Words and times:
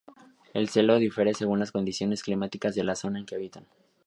El 0.55 0.67
celo 0.69 0.97
difiere 0.97 1.35
según 1.35 1.59
las 1.59 1.71
condiciones 1.71 2.23
climáticas 2.23 2.73
de 2.73 2.83
la 2.83 2.95
zona 2.95 3.19
en 3.19 3.27
que 3.27 3.35
habitan. 3.35 3.67